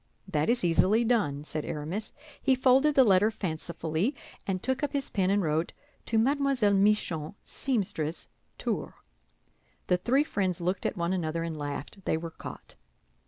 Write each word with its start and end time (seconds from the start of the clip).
"That 0.27 0.49
is 0.49 0.63
easily 0.63 1.03
done," 1.03 1.43
said 1.43 1.63
Aramis. 1.63 2.11
He 2.41 2.55
folded 2.55 2.95
the 2.95 3.03
letter 3.03 3.29
fancifully, 3.29 4.15
and 4.47 4.63
took 4.63 4.81
up 4.81 4.93
his 4.93 5.11
pen 5.11 5.29
and 5.29 5.43
wrote: 5.43 5.73
"To 6.07 6.17
Mlle. 6.17 6.73
Michon, 6.73 7.35
seamstress, 7.45 8.27
Tours." 8.57 8.93
The 9.85 9.97
three 9.97 10.23
friends 10.23 10.59
looked 10.59 10.87
at 10.87 10.97
one 10.97 11.13
another 11.13 11.43
and 11.43 11.55
laughed; 11.55 12.03
they 12.05 12.17
were 12.17 12.31
caught. 12.31 12.73